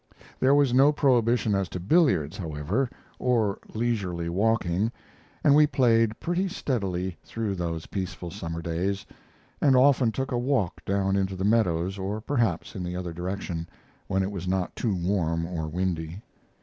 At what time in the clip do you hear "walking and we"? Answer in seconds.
4.29-5.67